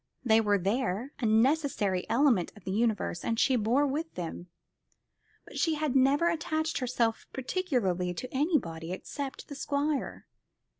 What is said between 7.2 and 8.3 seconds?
particularly